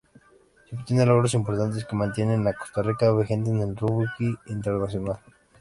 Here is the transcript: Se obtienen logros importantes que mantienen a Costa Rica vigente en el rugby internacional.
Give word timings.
Se 0.67 0.75
obtienen 0.75 1.07
logros 1.09 1.35
importantes 1.35 1.85
que 1.85 1.95
mantienen 1.95 2.47
a 2.47 2.53
Costa 2.53 2.81
Rica 2.81 3.13
vigente 3.15 3.51
en 3.51 3.59
el 3.59 3.77
rugby 3.77 4.35
internacional. 4.47 5.19